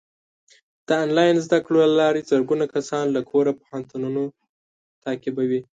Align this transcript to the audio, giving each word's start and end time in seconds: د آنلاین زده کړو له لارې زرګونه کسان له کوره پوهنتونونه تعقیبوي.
د 0.87 0.89
آنلاین 1.03 1.35
زده 1.45 1.59
کړو 1.65 1.77
له 1.89 1.95
لارې 2.01 2.25
زرګونه 2.31 2.65
کسان 2.73 3.05
له 3.15 3.21
کوره 3.29 3.51
پوهنتونونه 3.59 4.21
تعقیبوي. 5.03 5.61